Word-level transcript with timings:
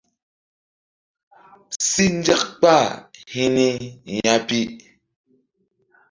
Si 1.89 2.03
nzak 2.17 2.43
kpah 2.59 2.87
hi 3.31 3.43
ni 3.55 3.67
ya 4.25 4.35
pi. 4.47 4.61